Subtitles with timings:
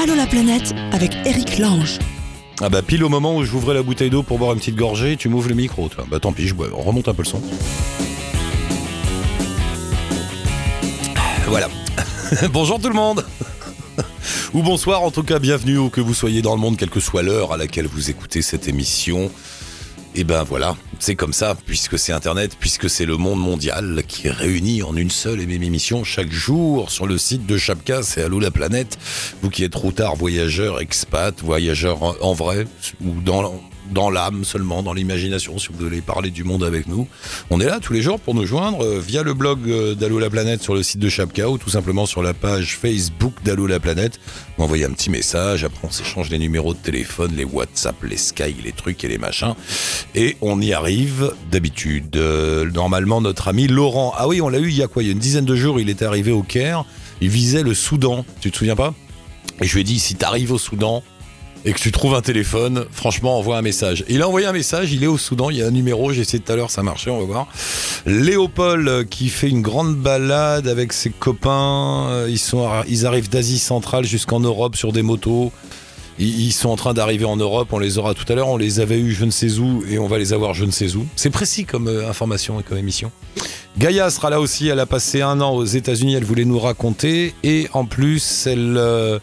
[0.00, 1.98] Allô la planète avec Eric Lange.
[2.60, 5.16] Ah bah pile au moment où j'ouvrais la bouteille d'eau pour boire une petite gorgée,
[5.16, 6.04] tu m'ouvres le micro toi.
[6.08, 6.54] Bah tant pis, je.
[6.72, 7.42] On remonte un peu le son.
[11.48, 11.68] Voilà.
[12.52, 13.26] Bonjour tout le monde
[14.54, 17.00] Ou bonsoir en tout cas, bienvenue où que vous soyez dans le monde, quelle que
[17.00, 19.32] soit l'heure à laquelle vous écoutez cette émission.
[20.14, 24.26] Et ben voilà, c'est comme ça, puisque c'est Internet, puisque c'est le monde mondial qui
[24.26, 28.02] est réuni en une seule et même émission chaque jour sur le site de Chapka,
[28.02, 28.98] c'est Allô la planète.
[29.42, 32.66] Vous qui êtes routard, voyageur, expat, voyageur en, vrai,
[33.00, 33.60] ou dans,
[33.90, 37.06] dans l'âme seulement, dans l'imagination, si vous voulez parler du monde avec nous.
[37.50, 40.18] On est là tous les jours pour nous joindre euh, via le blog euh, d'Allo
[40.18, 43.66] la planète sur le site de Chapka ou tout simplement sur la page Facebook d'Allo
[43.66, 44.20] la planète.
[44.56, 48.16] Vous m'envoyez un petit message, après on s'échange les numéros de téléphone, les WhatsApp, les
[48.16, 49.54] Sky, les trucs et les machins.
[50.14, 52.16] Et on y arrive d'habitude.
[52.16, 55.02] Euh, normalement, notre ami Laurent, ah oui, on l'a eu il y a quoi?
[55.02, 56.84] Il y a une dizaine de jours, il était arrivé au Caire,
[57.20, 58.94] il visait le Soudan, tu te souviens pas?
[59.60, 61.02] Et je lui ai dit, si t'arrives au Soudan,
[61.64, 64.04] et que tu trouves un téléphone, franchement, envoie un message.
[64.08, 66.22] Il a envoyé un message, il est au Soudan, il y a un numéro, j'ai
[66.22, 67.46] essayé tout à l'heure, ça marchait, on va voir.
[68.06, 73.28] Léopold euh, qui fait une grande balade avec ses copains, euh, ils, sont, ils arrivent
[73.28, 75.52] d'Asie centrale jusqu'en Europe sur des motos.
[76.20, 78.80] Ils sont en train d'arriver en Europe, on les aura tout à l'heure, on les
[78.80, 81.06] avait eu je ne sais où et on va les avoir je ne sais où.
[81.14, 83.12] C'est précis comme euh, information et comme émission.
[83.76, 87.34] Gaïa sera là aussi, elle a passé un an aux États-Unis, elle voulait nous raconter
[87.44, 89.20] et en plus elle...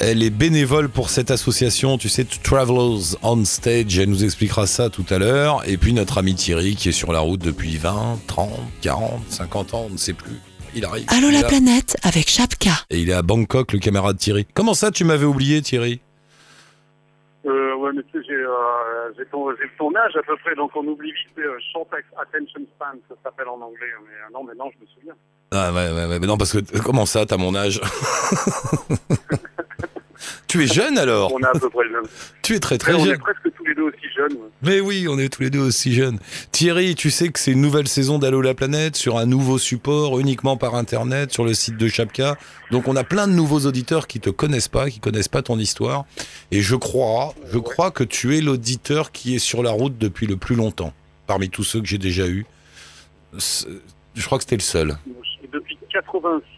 [0.00, 3.98] elle est bénévole pour cette association, tu sais, Travelers on Stage.
[3.98, 5.62] Elle nous expliquera ça tout à l'heure.
[5.68, 8.50] Et puis notre ami Thierry qui est sur la route depuis 20, 30,
[8.82, 10.40] 40, 50 ans, on ne sait plus.
[10.74, 11.06] Il arrive.
[11.08, 11.48] Allô la là.
[11.48, 12.72] planète avec Chapka.
[12.90, 14.46] Et il est à Bangkok, le camarade Thierry.
[14.54, 16.00] Comment ça, tu m'avais oublié, Thierry?
[17.46, 19.12] Euh, ouais, mais tu sais, j'ai, euh,
[19.78, 21.38] ton âge à peu près, donc on oublie vite.
[21.38, 23.92] Euh, short attention span, ça s'appelle en anglais.
[24.02, 25.14] Mais euh, non, mais non, je me souviens.
[25.52, 27.80] Ah ouais, ouais, ouais, mais non, parce que comment ça, t'as mon âge?
[30.54, 32.06] Tu es jeune alors On est à peu près jeunes.
[32.42, 33.18] Tu es très très on est jeune.
[33.18, 34.34] presque tous les deux aussi jeunes.
[34.34, 34.48] ouais.
[34.62, 36.20] Mais oui, on est tous les deux aussi jeunes.
[36.52, 40.20] Thierry, tu sais que c'est une nouvelle saison d'Allo la planète sur un nouveau support,
[40.20, 42.36] uniquement par internet, sur le site de Chapka.
[42.70, 45.58] Donc on a plein de nouveaux auditeurs qui te connaissent pas, qui connaissent pas ton
[45.58, 46.04] histoire.
[46.52, 50.28] Et je crois, je crois que tu es l'auditeur qui est sur la route depuis
[50.28, 50.92] le plus longtemps,
[51.26, 52.46] parmi tous ceux que j'ai déjà eus.
[53.34, 54.96] Je crois que c'était le seul.
[55.52, 56.53] Depuis 86.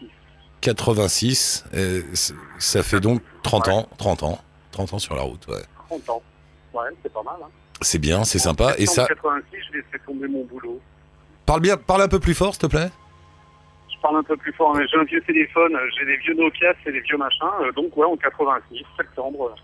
[0.61, 4.39] 86, euh, c'est- ça fait donc 30 ans, 30 ans,
[4.71, 5.61] 30 ans sur la route, ouais.
[5.89, 6.21] 30 ans.
[6.73, 7.35] Ouais, c'est pas mal.
[7.43, 7.49] Hein.
[7.81, 8.71] C'est bien, c'est sympa.
[8.71, 10.79] En Et ça, 86, je laissé tomber mon boulot.
[11.45, 12.89] parle bien, parle un peu plus fort, s'il te plaît.
[13.93, 16.73] Je parle un peu plus fort, mais j'ai un vieux téléphone, j'ai des vieux Nokia,
[16.83, 17.45] c'est des vieux machins.
[17.61, 19.55] euh, donc, ouais, en 86, septembre,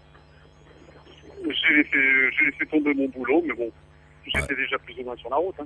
[1.44, 3.70] j'ai laissé, j'ai laissé tomber mon boulot, mais bon,
[4.26, 5.56] j'étais déjà plus ou moins sur la route.
[5.60, 5.66] Hein.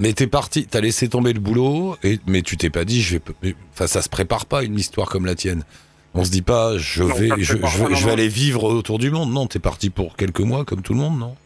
[0.00, 3.18] Mais t'es parti, t'as laissé tomber le boulot, et, mais tu t'es pas dit, je
[3.42, 5.64] vais, enfin, ça se prépare pas une histoire comme la tienne.
[6.14, 9.10] On se dit pas, je Non, vais, je, je- non, vais aller vivre autour du
[9.10, 9.32] monde.
[9.32, 11.36] Non, t'es parti pour quelques mois, comme tout le monde, non?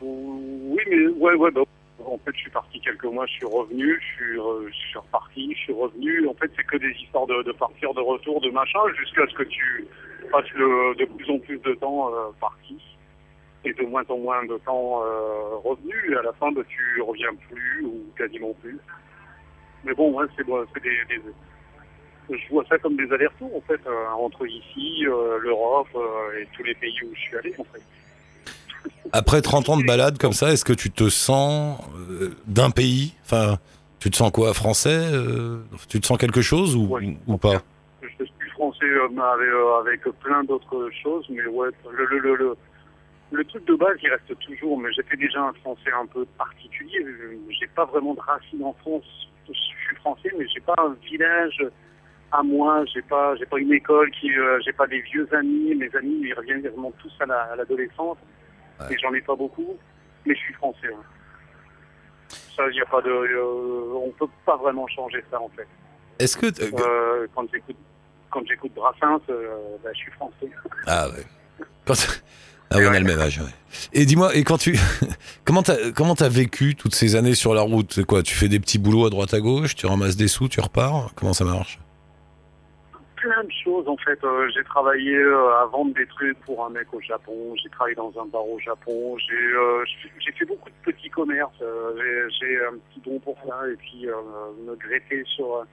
[0.00, 1.62] Oui, mais ouais, ouais, bah,
[2.06, 4.98] en fait, je suis parti quelques mois, je suis revenu, je suis, re- je suis
[4.98, 6.28] reparti, je suis revenu.
[6.28, 9.34] En fait, c'est que des histoires de, de partir, de retour, de machin, jusqu'à ce
[9.34, 9.84] que tu
[10.30, 12.76] passes le, de plus en plus de temps euh, parti
[13.74, 15.94] de moins en moins de temps euh, revenu.
[16.12, 18.78] Et à la fin, bah, tu reviens plus ou quasiment plus.
[19.84, 21.22] Mais bon, ouais, c'est des, des-
[22.30, 26.48] je vois ça comme des allers-retours en fait euh, entre ici, euh, l'Europe euh, et
[26.54, 27.80] tous les pays où je suis allé en fait.
[29.12, 31.80] Après 30 ans de balade comme ça, est-ce que tu te sens
[32.46, 33.14] d'un pays?
[33.24, 33.56] Enfin,
[34.00, 35.10] tu te sens quoi Français
[35.88, 37.16] Tu te sens quelque chose ou, Ouais.
[37.26, 37.62] ou pas?
[38.02, 39.48] Je suis français avec,
[39.80, 42.56] avec plein d'autres choses, mais ouais, le, le, le, le,
[43.30, 47.04] le truc de base, il reste toujours, mais j'étais déjà un français un peu particulier.
[47.50, 49.04] J'ai pas vraiment de racines en France.
[49.48, 51.62] Je suis français, mais j'ai pas un village
[52.32, 55.74] à moi, j'ai pas, j'ai pas une école qui, euh, j'ai pas des vieux amis.
[55.74, 58.18] Mes amis, ils reviennent quasiment tous à la- l'adolescence,
[58.80, 58.94] Ouais.
[58.94, 59.76] et j'en ai pas beaucoup,
[60.26, 60.88] mais je suis français.
[60.88, 60.96] ouais.
[62.56, 65.66] Ça, il y a pas de, euh, on peut pas vraiment changer ça en fait.
[66.18, 67.76] Est-ce que Euh, quand j'écoute
[68.30, 70.50] quand j'écoute Brassens, euh, bah, je suis français.
[70.86, 71.24] Ah ouais.
[71.86, 71.94] Quand-
[72.70, 73.38] Ah oui, on a le même âge.
[73.38, 73.50] ouais.
[73.92, 74.76] Et dis-moi, et quand tu,
[75.44, 77.92] comment t'as, comment t'as vécu toutes ces années sur la route?
[77.92, 80.48] C'est quoi Tu fais des petits boulots à droite à gauche, tu ramasses des sous,
[80.48, 81.12] tu repars?
[81.14, 81.78] Comment ça marche?
[83.16, 84.22] Plein de choses en fait.
[84.22, 87.52] Euh, j'ai travaillé euh, à vendre des trucs pour un mec au Japon.
[87.60, 89.16] J'ai travaillé dans un bar au Japon.
[89.18, 89.84] J'ai euh,
[90.20, 91.50] j'ai- fait beaucoup de petits commerces.
[91.58, 94.06] J'ai- un petit don pour ça et puis
[94.66, 95.64] me greffer sur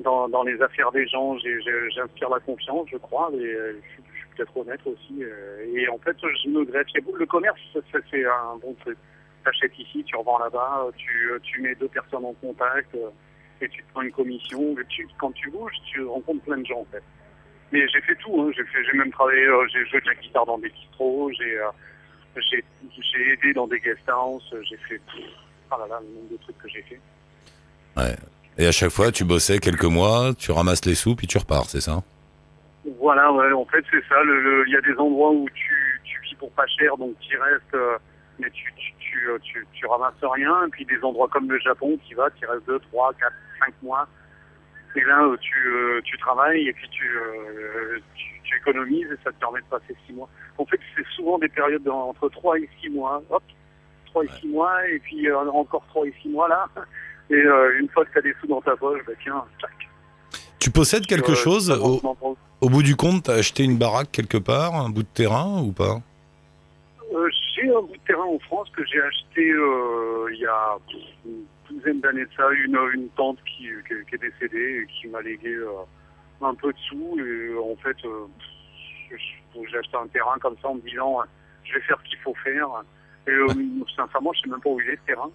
[0.00, 1.36] dans, dans les affaires des gens.
[1.94, 3.30] J'inspire la confiance, je crois.
[3.34, 4.02] Et je suis
[4.36, 5.22] suis peut-être honnête aussi.
[5.22, 8.98] euh, et en fait, je me a- Le commerce, c'est un bon truc.
[9.44, 10.86] T'achètes ici, tu revends là-bas.
[10.96, 12.94] Tu, tu mets deux personnes en contact.
[12.94, 13.08] euh,
[13.62, 14.74] et tu te prends une commission.
[14.76, 17.02] Mais tu, quand tu bouges, tu rencontres plein de gens en fait.
[17.72, 18.50] Mais j'ai fait tout, hein.
[18.54, 21.64] j'ai même travaillé, euh, j'ai joué de la guitare dans des bistrots, j'ai, euh,
[22.50, 22.62] j'ai,
[23.12, 25.00] j'ai aidé dans des guest house, j'ai fait,
[25.72, 27.00] ah là là, le nombre de trucs que j'ai fait.
[27.96, 28.14] Ouais.
[28.56, 31.64] Et à chaque fois, tu bossais quelques mois, tu ramasses les sous, puis tu repars,
[31.64, 32.02] c'est ça?
[33.00, 34.14] Voilà, ouais, en fait, c'est ça.
[34.24, 37.74] Il y a des endroits où tu, tu vis pour pas cher, donc tu restes,
[37.74, 37.96] euh,
[38.38, 40.66] mais tu, tu, tu, euh, tu, tu ramasses rien.
[40.66, 43.32] Et puis des endroits comme le Japon, tu y vas, tu restes 2, 3, 4,
[43.60, 44.06] 5 mois.
[44.94, 49.18] Et là, euh, tu, euh, tu travailles et puis tu, euh, tu, tu économises et
[49.24, 50.28] ça te permet de passer 6 mois.
[50.58, 53.20] En fait, c'est souvent des périodes de- entre 3 et 6 mois.
[53.30, 53.42] Hop,
[54.06, 56.66] 3 et 6 mois, et puis euh, encore 3 et 6 mois là.
[57.28, 57.42] Et
[57.80, 59.72] une fois que tu as des sous dans ta poche, bah tiens, tac.
[60.58, 61.70] Tu possèdes quelque Euh, chose
[62.60, 65.72] au, bout du compte, t'as acheté une baraque quelque part, un bout de terrain ou
[65.72, 66.00] pas
[67.14, 70.76] Euh, j'ai un bout de terrain en France que j'ai acheté euh, il y a
[71.24, 75.08] une douzaine d'années de ça, une, une tante qui, qui, qui est décédée et qui
[75.08, 75.68] m'a légué euh,
[76.42, 77.16] un peu de sous.
[77.18, 78.26] Et euh, en fait, euh,
[79.10, 81.24] j'ai acheté un terrain comme ça en me disant euh,
[81.64, 82.68] je vais faire ce qu'il faut faire.
[83.26, 83.46] Et euh,
[83.96, 85.30] sincèrement, je sais même pas où il est ce terrain.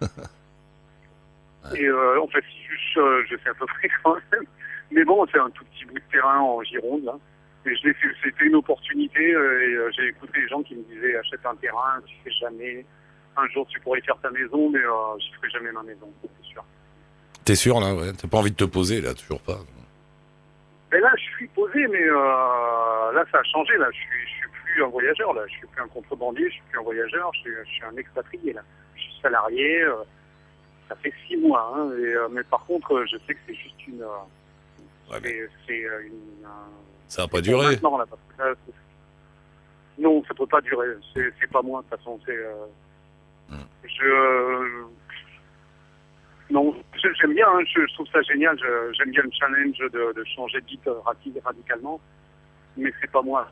[1.76, 2.44] Et euh, en fait,
[2.96, 4.44] euh, je sais à peu près quand même.
[4.90, 7.16] Mais bon, c'est un tout petit bout de terrain en Gironde, là.
[7.64, 10.76] Mais je l'ai fait, c'était une opportunité euh, et euh, j'ai écouté les gens qui
[10.76, 12.84] me disaient achète un terrain, tu fais jamais.
[13.36, 16.44] Un jour tu pourrais faire ta maison, mais euh, je ferai jamais ma maison, c'est
[16.46, 16.64] sûr.
[17.44, 18.12] T'es sûr là ouais?
[18.12, 19.58] T'as pas envie de te poser là, toujours pas?
[20.92, 23.76] Mais là, je suis posé, mais euh, là, ça a changé.
[23.78, 25.32] Là, je suis, je suis plus un voyageur.
[25.34, 27.30] Là, je suis plus un contrebandier, je suis plus un voyageur.
[27.34, 28.52] Je suis, je suis un expatrié.
[28.52, 28.62] Là,
[28.94, 29.82] je suis salarié.
[29.82, 29.96] euh,
[30.94, 31.72] ça fait six mois.
[31.76, 34.02] Hein, et, euh, mais par contre, euh, je sais que c'est juste une.
[34.02, 34.06] euh,
[35.10, 36.44] Ouais, mais c'est- une.
[36.46, 36.70] un-
[37.08, 37.40] ça a pas.
[37.70, 38.04] Maintenant, là,
[38.38, 38.54] là,
[39.98, 40.88] non, ça peut pas durer.
[41.14, 42.18] C'est pas moi, de toute façon.
[42.26, 42.38] C'est.
[43.50, 43.56] Hmm.
[43.84, 44.84] Je.
[46.50, 46.74] non,
[47.20, 47.46] j'aime bien.
[47.48, 48.58] hein, je, je trouve ça génial.
[48.96, 52.00] J'aime bien le challenge de, de changer de euh, radi- radicalement.
[52.76, 53.46] Mais c'est pas moi.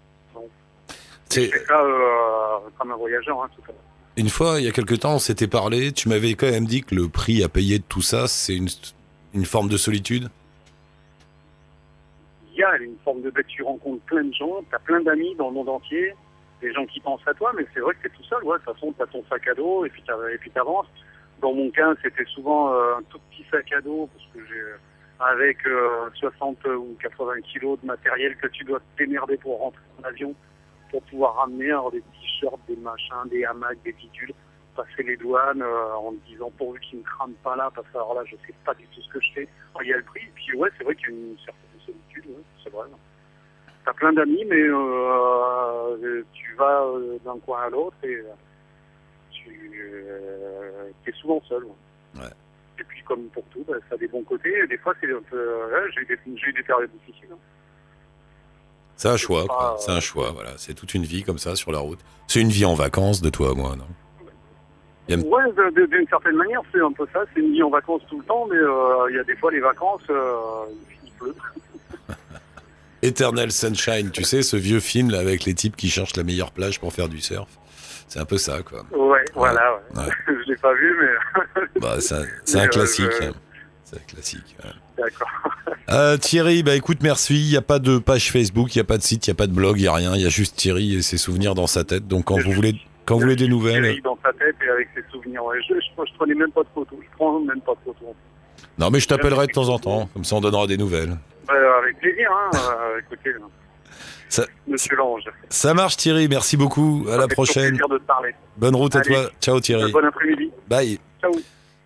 [1.29, 3.75] C'est- ça euh, comme un voyageur, hein, tout à fait.
[4.17, 6.83] Une fois, il y a quelque temps, on s'était parlé, tu m'avais quand même dit
[6.83, 8.69] que le prix à payer de tout ça, c'est une,
[9.33, 10.29] une forme de solitude.
[12.53, 13.47] Il y a une forme de bête.
[13.47, 14.63] Tu rencontres plein de gens.
[14.69, 16.15] Tu as plein d'amis dans le monde entier.
[16.61, 18.45] Des gens qui pensent à toi, mais c'est vrai que t'es tout seul.
[18.45, 20.87] Ouais, de toute façon, tu as ton sac à dos et puis tu avances.
[21.41, 24.63] Dans mon cas, c'était souvent euh, un tout petit sac à dos parce que j'ai
[25.19, 29.83] avec euh, 60 ou 80 kilos de matériel que tu dois te démerder pour rentrer
[30.01, 30.35] en avion,
[30.93, 34.33] pour pouvoir ramener alors, des t-shirts, des machins, des hamacs, des bidules,
[34.77, 37.97] passer les douanes euh, en me disant pourvu qu'ils ne crament pas là, parce que
[37.97, 39.49] alors là, je sais pas du tout ce que je fais.
[39.75, 41.81] Alors, il y a le prix, puis ouais, c'est vrai qu'il y a une certaine
[41.85, 42.87] solitude, ouais, c'est vrai.
[43.85, 48.31] T'as plein d'amis, mais euh, tu vas euh, d'un coin à l'autre et euh,
[49.33, 51.65] tu euh, es souvent seul.
[51.65, 52.21] ouais.
[52.21, 52.31] Ouais.
[52.79, 54.57] Et puis comme pour tout, bah, ça a des bons côtés.
[54.57, 55.67] Et des fois, c'est un peu.
[55.67, 57.29] ouais, j'ai eu des, j'ai eu des périodes difficiles.
[57.33, 57.39] hein.
[59.03, 59.73] C'est un choix, quoi.
[59.75, 60.51] euh, C'est un choix, voilà.
[60.59, 61.99] C'est toute une vie comme ça sur la route.
[62.29, 63.87] C'est une vie en vacances de toi à moi, non?
[65.09, 65.43] Ouais,
[65.89, 67.25] d'une certaine manière, c'est un peu ça.
[67.35, 69.51] C'est une vie en vacances tout le temps, mais euh, il y a des fois
[69.51, 70.37] les vacances, euh,
[71.05, 71.35] il pleut.
[73.03, 76.53] Eternal Sunshine, tu sais, ce vieux film là avec les types qui cherchent la meilleure
[76.53, 77.49] plage pour faire du surf.
[78.07, 78.85] C'est un peu ça, quoi.
[78.97, 79.81] Ouais, voilà.
[79.97, 80.03] Ouais.
[80.05, 80.11] Ouais.
[80.47, 82.21] je l'ai pas vu, mais Bah, c'est un,
[82.65, 83.11] euh, classique.
[83.21, 83.33] je- hein.
[83.93, 84.57] C'est classique.
[84.65, 84.71] ouais.
[85.05, 85.29] d'accord.
[85.91, 87.35] Euh, Thierry, bah écoute, merci.
[87.35, 89.33] Il n'y a pas de page Facebook, il n'y a pas de site, il n'y
[89.33, 90.15] a pas de blog, il n'y a rien.
[90.15, 92.09] Il y a juste Thierry et ses souvenirs dans sa tête.
[92.09, 94.89] Donc quand vous voulez, quand vous voulez des nouvelles, Thierry dans sa tête et avec
[94.95, 95.45] ses souvenirs.
[95.45, 95.59] Ouais.
[95.69, 95.81] Je, je,
[96.11, 96.99] je prenais même pas de photos.
[97.03, 98.15] Je prends même pas de photos.
[98.79, 100.09] non mais je t'appellerai de temps en temps.
[100.15, 101.17] Comme ça, on donnera des nouvelles.
[101.51, 102.51] Euh, avec plaisir, hein.
[102.55, 103.39] euh, écoutez, euh,
[104.31, 105.25] Ça- Monsieur Lange.
[105.51, 106.29] Ça marche, Thierry.
[106.29, 107.05] Merci beaucoup.
[107.09, 107.77] À Ça la prochaine.
[107.77, 108.35] de te parler.
[108.57, 109.09] Bonne route à Allez.
[109.15, 109.31] toi.
[109.43, 109.93] Ciao, Thierry.
[109.93, 110.51] bon après-midi.
[110.69, 110.99] Bye.
[111.21, 111.33] Ciao.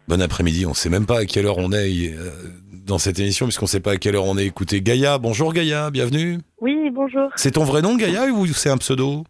[0.08, 0.66] Bon après-midi.
[0.66, 2.30] On sait même pas à quelle heure on est euh,
[2.72, 4.80] dans cette émission, puisqu'on sait pas à quelle heure on est écouté.
[4.80, 6.38] Gaïa, bonjour Gaïa, bienvenue.
[6.60, 7.28] Oui, bonjour.
[7.36, 9.24] C'est ton vrai nom, Gaïa, ou c'est un pseudo?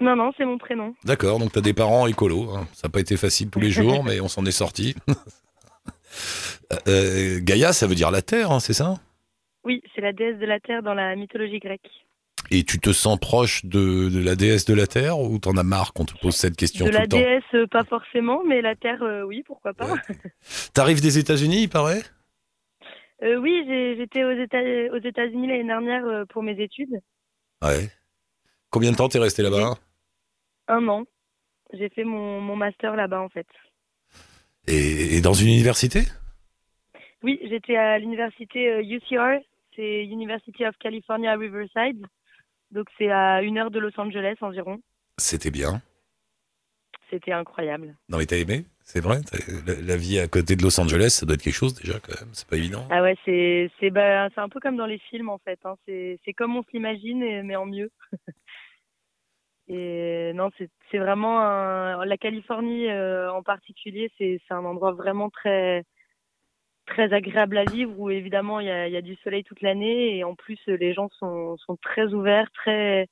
[0.00, 0.94] Non, non, c'est mon prénom.
[1.04, 2.50] D'accord, donc t'as des parents écolos.
[2.54, 2.66] hein.
[2.72, 4.94] Ça n'a pas été facile tous les jours, mais on s'en est sorti.
[6.86, 8.96] Euh, Gaïa, ça veut dire la terre, hein, c'est ça?
[9.64, 11.88] Oui, c'est la déesse de la terre dans la mythologie grecque.
[12.50, 15.62] Et tu te sens proche de, de la déesse de la terre ou t'en as
[15.62, 18.42] marre qu'on te pose cette question De tout la le temps déesse, euh, pas forcément,
[18.44, 19.92] mais la terre, euh, oui, pourquoi pas.
[19.92, 20.00] Ouais.
[20.72, 22.00] T'arrives des États-Unis, il paraît?
[23.22, 23.64] Euh, oui,
[23.98, 27.00] j'étais aux États- aux États-Unis l'année dernière pour mes études.
[27.62, 27.90] Ouais.
[28.70, 29.74] Combien de temps t'es resté là-bas?
[30.68, 31.04] Un an.
[31.74, 33.46] J'ai fait mon, mon master là-bas, en fait.
[34.66, 36.02] et, et dans une université?
[37.22, 39.40] Oui, j'étais à l'université UCR,
[39.76, 42.06] c'est University of California Riverside.
[42.70, 44.80] Donc c'est à une heure de Los Angeles environ.
[45.16, 45.82] C'était bien.
[47.10, 47.96] c'était incroyable.
[48.08, 48.66] Non mais t'as aimé?
[48.82, 49.20] C'est vrai
[49.66, 52.18] la, la, vie à côté de Los Angeles, ça doit être quelque chose déjà quand
[52.20, 52.30] même.
[52.32, 52.86] C'est pas évident.
[52.90, 55.58] Ah ouais, c'est c'est bah, un peu comme dans les films en fait.
[55.64, 55.76] Hein.
[55.86, 57.90] C'est c'est comme on s'imagine mais en mieux.
[59.68, 60.50] Et non,
[60.90, 62.04] c'est vraiment un...
[62.06, 65.84] la Californie euh, en particulier, c'est un endroit vraiment très
[66.88, 70.16] très agréable à vivre où évidemment il y a, y a, du soleil toute l'année
[70.16, 73.08] et en plus les gens sont, sont très ouverts, très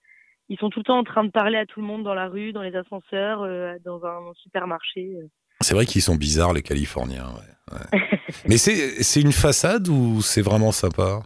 [0.49, 2.29] ils sont tout le temps en train de parler à tout le monde dans la
[2.29, 5.17] rue, dans les ascenseurs, euh, dans un supermarché.
[5.17, 5.27] Euh.
[5.61, 7.27] C'est vrai qu'ils sont bizarres les Californiens.
[7.73, 8.01] Ouais, ouais.
[8.49, 11.23] mais c'est une façade ou c'est vraiment sympa?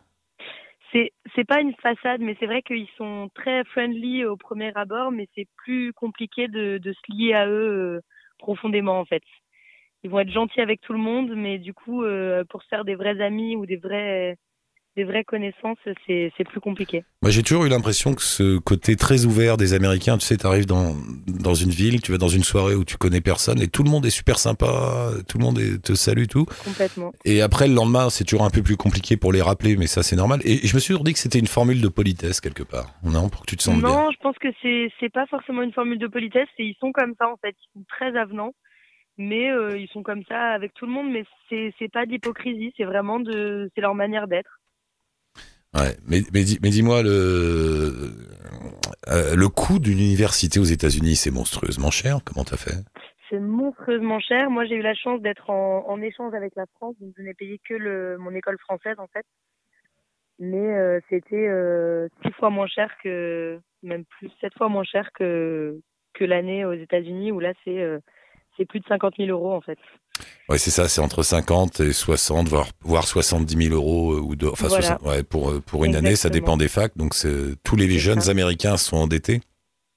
[0.93, 5.13] C'est c'est pas une façade, mais c'est vrai qu'ils sont très friendly au premier abord,
[5.13, 8.01] mais c'est plus compliqué de, de se lier à eux euh,
[8.39, 9.23] profondément en fait.
[10.03, 12.85] Ils vont être gentils avec tout le monde, mais du coup, euh, pour se faire
[12.85, 14.37] des vrais amis ou des vrais
[14.97, 17.05] des vraies connaissances, c'est, plus compliqué.
[17.23, 20.47] Moi, j'ai toujours eu l'impression que ce côté très ouvert des Américains, tu sais, tu
[20.47, 20.95] arrives dans,
[21.27, 23.91] dans une ville, tu vas dans une soirée où tu connais personne et tout le
[23.91, 26.47] monde est super sympa, tout le monde est, te salue, tout.
[26.65, 27.13] Complètement.
[27.25, 30.03] Et après, le lendemain, c'est toujours un peu plus compliqué pour les rappeler, mais ça,
[30.03, 30.41] c'est normal.
[30.45, 33.29] Et je me suis toujours dit que c'était une formule de politesse quelque part, non
[33.29, 33.97] Pour que tu te sentes non, bien.
[33.97, 37.15] Non, je pense que c'est, pas forcément une formule de politesse, c'est ils sont comme
[37.19, 37.55] ça, en fait.
[37.63, 38.55] Ils sont très avenants
[39.21, 42.73] mais euh, ils sont comme ça avec tout le monde mais c'est c'est pas d'hypocrisie
[42.77, 44.61] c'est vraiment de c'est leur manière d'être
[45.73, 48.11] Ouais, mais, mais, mais dis-moi, le,
[49.07, 52.19] euh, le coût d'une université aux États-Unis, c'est monstrueusement cher.
[52.25, 52.83] Comment t'as fait?
[53.29, 54.51] C'est monstrueusement cher.
[54.51, 57.35] Moi, j'ai eu la chance d'être en, en, échange avec la France, donc je n'ai
[57.35, 59.25] payé que le, mon école française, en fait.
[60.41, 61.49] Mais euh, c'était
[62.25, 65.79] six fois moins cher que, même plus, sept fois moins cher que,
[66.15, 68.01] que l'année aux États-Unis, où là, c'est
[68.61, 69.79] c'est plus de 50 000 euros, en fait.
[70.51, 74.37] Ouais, c'est ça, c'est entre 50 et 60, voire, voire 70 000 euros euh, ou
[74.37, 74.99] de, enfin, Voilà.
[74.99, 76.93] 60 ouais, pour, euh, pour une année, ça dépend des facs.
[76.97, 77.15] Donc,
[77.65, 78.31] tous les jeunes ça.
[78.31, 79.41] américains sont endettés.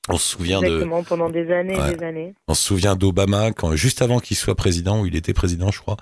[0.10, 1.96] On se souvient de, pendant des années Ouais.
[1.96, 2.34] des années.
[2.50, 5.79] on se souvient d'Obama quand, juste avant qu'il soit président, où il était président, je
[5.79, 5.96] crois,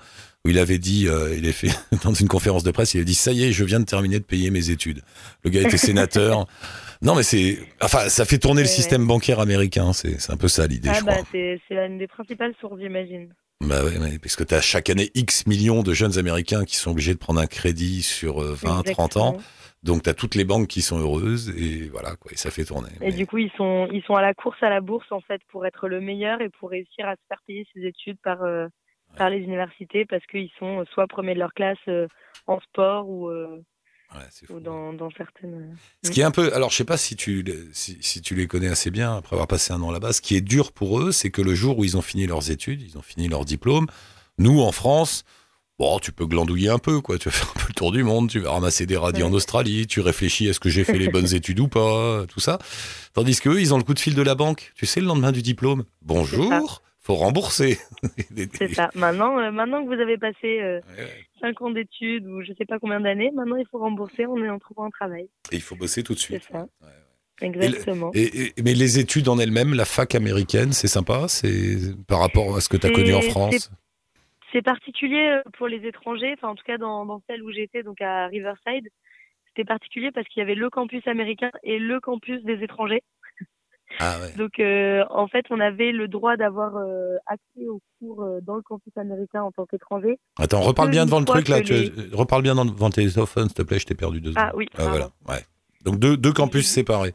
[0.44, 1.68] où il avait dit, euh, il a fait,
[2.04, 4.18] dans une conférence de presse, il a dit, ça y est, je viens de terminer
[4.18, 5.02] de payer mes études.
[5.44, 6.46] Le gars était sénateur.
[7.02, 9.92] non, mais c'est, enfin, ça fait tourner le système bancaire américain.
[9.92, 11.26] C'est, un peu ça l'idée, Ah je bah, crois.
[11.32, 13.34] c'est c'est une des principales sources, j'imagine.
[13.60, 16.90] Bah ouais, parce que tu as chaque année X millions de jeunes Américains qui sont
[16.90, 19.20] obligés de prendre un crédit sur euh, 20, 30 ans.
[19.34, 19.42] Exactement.
[19.84, 22.64] Donc tu as toutes les banques qui sont heureuses et voilà, quoi, et ça fait
[22.64, 22.88] tourner.
[23.00, 25.20] Et Mais- du coup, ils sont, ils sont à la course à la bourse, en
[25.20, 28.42] fait, pour être le meilleur et pour réussir à se faire payer ses études par,
[28.42, 28.66] euh,
[29.16, 32.06] par les universités parce qu'ils sont soit premiers de leur classe euh,
[32.46, 33.60] en sport ou, euh,
[34.14, 34.54] ouais, c'est fou.
[34.54, 35.76] ou dans, dans certaines.
[36.02, 38.34] Ce qui est un peu, alors je sais pas si tu, les- si, si tu
[38.34, 41.00] les connais assez bien après avoir passé un an là-bas, ce qui est dur pour
[41.00, 43.44] eux, c'est que le jour où ils ont fini leurs études, ils ont fini leur
[43.44, 43.86] diplôme,
[44.38, 45.24] nous en France,
[45.78, 47.18] bon, tu peux glandouiller un peu, quoi.
[47.18, 49.28] Tu vas faire un peu le tour du monde, tu vas ramasser des radis Ouais.
[49.28, 52.58] en Australie, tu réfléchis est-ce que j'ai fait les bonnes études ou pas, tout ça.
[53.14, 54.72] Tandis que eux, ils ont le coup de fil de la banque.
[54.74, 57.78] Tu sais, le lendemain du diplôme, bonjour, faut rembourser.
[58.54, 58.90] C'est ça.
[58.94, 61.26] Maintenant, euh, maintenant que vous avez passé euh, Ouais, ouais.
[61.40, 64.58] 5 ans d'études ou je sais pas combien d'années, maintenant il faut rembourser en, en
[64.58, 65.28] trouvant un travail.
[65.50, 66.42] Et il faut bosser tout de suite.
[66.46, 66.66] C'est ça.
[66.80, 66.88] Ouais.
[67.40, 68.10] Exactement.
[68.14, 72.54] Et, et- mais les études en elles-mêmes, la fac américaine, c'est sympa, c'est par rapport
[72.56, 73.72] à ce que tu as connu en France?
[74.52, 77.82] C'est particulier euh, pour les étrangers, enfin en tout cas dans, dans celle où j'étais,
[77.82, 78.88] donc à Riverside,
[79.48, 83.02] c'était particulier parce qu'il y avait le campus américain et le campus des étrangers.
[84.04, 84.32] Ah ouais.
[84.36, 88.56] Donc euh, en fait, on avait le droit d'avoir euh, accès aux cours euh, dans
[88.56, 90.18] le campus américain en tant qu'étranger.
[90.38, 91.60] Attends, reparle bien devant le truc là.
[91.60, 94.44] Tu, les- reparle bien devant tes téléphones, s'il te plaît, je t'ai perdu deux secondes.
[94.50, 95.10] Ah oui, Ah, voilà.
[95.28, 95.42] Ouais.
[95.84, 97.12] Donc deux, deux campus séparés.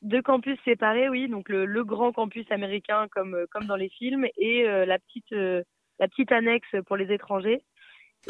[0.00, 4.26] Deux campus séparés, oui, donc le, le grand campus américain comme comme dans les films
[4.38, 5.62] et euh, la petite euh,
[5.98, 7.60] la petite annexe pour les étrangers.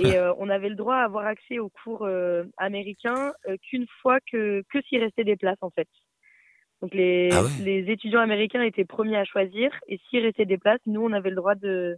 [0.00, 2.06] Et euh, on avait le droit à avoir accès aux cours
[2.56, 3.32] américains
[3.68, 5.88] qu'une fois que que s'il restait des places en fait.
[6.82, 7.50] Donc les Ah ouais.
[7.60, 11.30] les étudiants américains étaient premiers à choisir et s'il restait des places, nous on avait
[11.30, 11.96] le droit de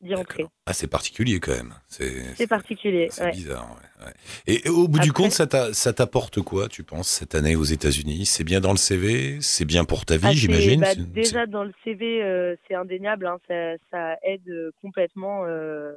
[0.00, 0.46] d'y entrer.
[0.66, 1.74] Ah, c'est particulier quand même.
[1.86, 3.08] C'est particulier.
[3.10, 3.32] C'est ouais.
[3.32, 3.66] bizarre.
[4.02, 4.12] ouais.
[4.46, 7.54] Et, et au bout du compte, ça t'a- ça t'apporte quoi, tu penses, cette année
[7.54, 8.24] aux États-Unis?
[8.24, 10.80] C'est bien dans le CV C'est bien pour ta vie, Ah, j'imagine?
[10.80, 13.26] bah, déjà dans le CV, euh, c'est indéniable.
[13.26, 15.92] Hein, ça, ça aide euh, complètement euh,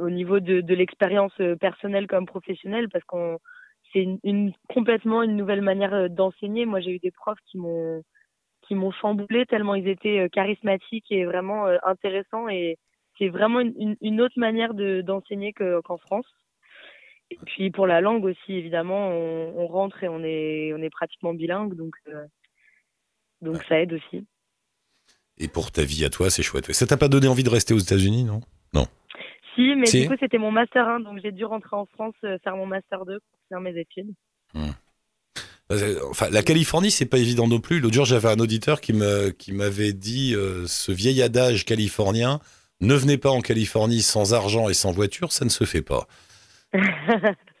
[0.00, 3.38] au niveau de, de l'expérience personnelle comme professionnelle, parce qu'on
[3.92, 4.06] c'est
[4.68, 6.66] complètement une nouvelle manière euh, d'enseigner.
[6.66, 8.02] Moi, j'ai eu des profs qui m'ont
[8.62, 12.48] qui m'ont chamboulé tellement ils étaient euh, charismatiques et vraiment euh, intéressants.
[12.48, 12.76] Et
[13.18, 16.26] c'est vraiment une, autre manière de d'enseigner que- qu'en France.
[17.30, 21.34] Et puis pour la langue aussi, évidemment, on, rentre et on est on est pratiquement
[21.34, 21.94] bilingue, donc
[23.42, 24.26] donc ça aide aussi.
[25.36, 26.72] Et pour ta vie à toi, c'est chouette.
[26.72, 28.40] Ça t'a pas donné envie de rester aux États-Unis, non
[29.58, 30.02] Si, mais Si.
[30.02, 32.66] du coup c'était mon master 1, donc j'ai dû rentrer en France euh, faire mon
[32.66, 34.12] master 2 pour finir mes études.
[35.70, 37.78] Euh, Enfin, la Californie, c'est pas évident non plus.
[37.80, 42.40] L'autre jour, j'avais un auditeur qui me qui m'avait dit euh, ce vieil adage californien
[42.80, 46.06] ne venez pas en Californie sans argent et sans voiture, ça ne se fait pas.
[46.72, 46.80] c'est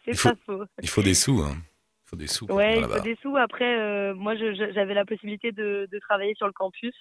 [0.06, 0.64] Il faut- pas faux.
[0.82, 1.40] Il faut des sous.
[1.42, 1.56] Hein.
[1.56, 2.46] Il faut des sous.
[2.46, 3.02] pour Ouais, venir il faut là-bas.
[3.04, 3.36] des sous.
[3.36, 6.94] Après, euh, moi, j'avais la possibilité de, de travailler sur le campus.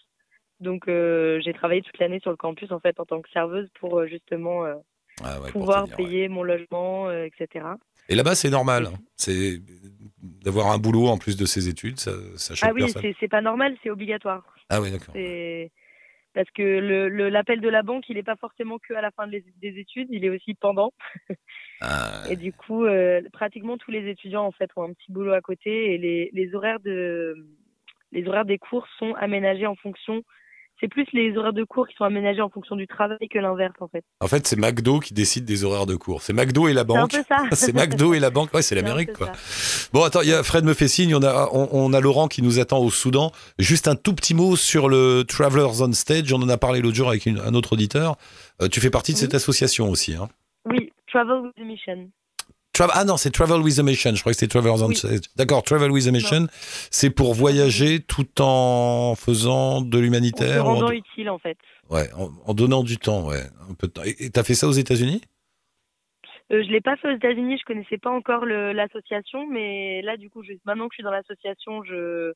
[0.59, 3.69] Donc, euh, j'ai travaillé toute l'année sur le campus, en fait, en tant que serveuse
[3.79, 4.75] pour euh, justement euh,
[5.23, 5.95] Ah ouais, pour pouvoir ouais.
[5.95, 7.65] payer mon logement, euh, etc.
[8.09, 8.87] Et là-bas, c'est normal.
[8.87, 8.97] hein.
[9.15, 9.59] C'est
[10.43, 13.41] d'avoir un boulot en plus de ses études, ça, ça choque Ah oui, c'est pas
[13.41, 14.43] normal, c'est obligatoire.
[14.69, 15.13] Ah oui, d'accord.
[16.33, 19.25] Parce que le l'appel de la banque, il n'est pas forcément que à la fin
[19.27, 20.91] des, des études, il est aussi pendant.
[21.81, 22.85] Ah, Et du coup,
[23.33, 26.53] pratiquement tous les étudiants en fait ont un petit boulot à côté et les, les
[26.55, 27.35] horaires de
[28.11, 30.21] les horaires des cours sont aménagés en fonction.
[30.79, 33.73] C'est plus les horaires de cours qui sont aménagés en fonction du travail que l'inverse
[33.79, 34.03] en fait.
[34.19, 36.21] En fait, c'est McDo qui décide des horaires de cours.
[36.21, 37.11] C'est McDo et la C'est un banque.
[37.11, 37.37] peu ça.
[37.53, 38.53] C'est McDo et la banque.
[38.53, 39.27] Ouais, c'est l'Amérique, quoi.
[39.33, 39.89] ça.
[39.91, 41.15] Bon, attends, il y a Fred me fait signe.
[41.15, 43.31] On a, on, on a Laurent qui nous attend au Soudan.
[43.57, 46.31] Juste un tout petit mot sur le Travelers on Stage.
[46.31, 48.15] On en a parlé l'autre jour avec une- un autre auditeur.
[48.61, 49.21] Euh, tu fais partie de Oui.
[49.21, 50.29] cette association aussi, hein
[50.65, 52.09] Oui, Travel with a Mission.
[52.77, 54.13] Tra- ah non, c'est Travel with a Mission.
[54.13, 54.95] Je crois que c'était Travelers on Oui.
[54.95, 55.21] Stage.
[55.35, 56.47] D'accord, Travel with a Mission.
[56.91, 60.65] C'est pour voyager tout en faisant de En se l'humanitaire.
[60.65, 61.57] en- rendant utile en fait.
[61.89, 64.03] Ouais, en, en donnant du temps, ouais, un peu de temps.
[64.03, 65.21] Et t'as fait ça aux États-Unis?
[66.51, 70.29] Euh, je l'ai pas fait aux États-Unis, je connaissais pas encore l'association, mais là du
[70.29, 72.33] coup, je, maintenant que je suis dans l'association, je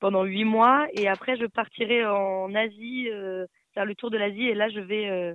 [0.00, 4.42] pendant huit mois et après je partirai en Asie, euh, faire le tour de l'Asie
[4.48, 5.34] et là je vais euh,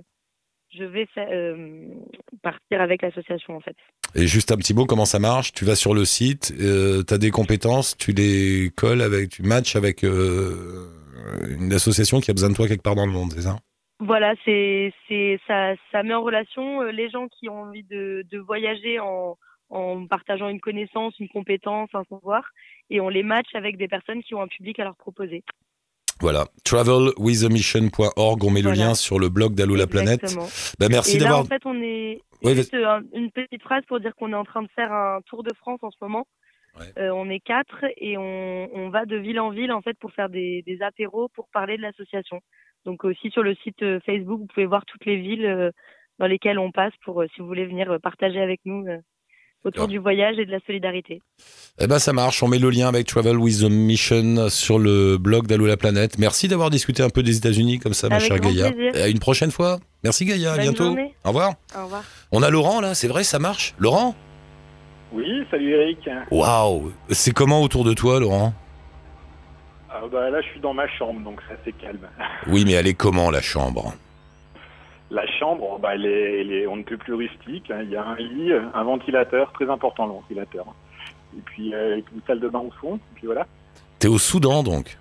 [0.72, 1.86] je vais euh,
[2.42, 3.76] partir avec l'association en fait.
[4.14, 5.52] Et juste un petit mot, comment ça marche?
[5.52, 9.42] Tu vas sur le site, euh, tu as des compétences, tu les colles avec, tu
[9.42, 10.88] matches avec euh,
[11.48, 13.56] une association qui a besoin de toi quelque part dans le monde, c'est ça?
[14.00, 18.24] Voilà, c'est c'est ça ça met en relation euh, les gens qui ont envie de
[18.30, 19.36] de voyager en
[19.68, 22.44] en partageant une connaissance, une compétence, un savoir,
[22.88, 25.44] et on les match avec des personnes qui ont un public à leur proposer.
[26.20, 30.36] Voilà, travelwithamission.org, on met le lien sur le blog d'Allo la planète.
[30.78, 31.40] Bah, merci d'avoir...
[31.40, 34.44] en fait, on est Oui, juste euh, une petite phrase pour dire qu'on est en
[34.44, 36.26] train de faire un tour de France en ce moment.
[36.78, 36.86] Ouais.
[36.98, 40.12] Euh, on est quatre et on, on va de ville en ville en fait pour
[40.12, 42.40] faire des, des apéros pour parler de l'association.
[42.84, 45.72] Donc aussi sur le site euh, Facebook, vous pouvez voir toutes les villes
[46.18, 48.84] dans lesquelles on passe pour si vous voulez venir partager avec nous
[49.64, 51.20] autour du voyage et de la solidarité.
[51.78, 55.18] Eh ben ça marche, on met le lien avec Travel with a Mission sur le
[55.18, 56.18] blog d'Allo la planète.
[56.18, 58.70] Merci d'avoir discuté un peu des États-Unis comme ça, ma Avec chère grand Gaïa.
[58.72, 58.96] plaisir.
[58.96, 59.78] Et à une prochaine fois.
[60.04, 60.84] Merci Gaïa, à Bonne bientôt.
[60.84, 61.14] journée.
[61.24, 61.52] Au revoir.
[61.78, 62.04] Au revoir.
[62.32, 64.14] On a Laurent là, c'est vrai, ça marche Laurent?
[65.12, 66.08] Oui, salut Eric.
[66.30, 68.54] Waouh C'est comment autour de toi, Laurent?
[69.92, 72.06] Ah, bah, là, je suis dans ma chambre, donc c'est assez calme.
[72.46, 73.92] Oui, mais elle est comment la chambre?
[75.10, 77.70] La chambre, bah, elle est, elle est- on ne peut plus rustique.
[77.70, 77.80] hein.
[77.82, 80.66] Il y a un lit, un ventilateur, très important le ventilateur.
[81.36, 82.96] Et puis euh, une salle de bain au fond.
[82.96, 83.46] Et puis voilà.
[83.98, 84.96] T'es au Soudan donc?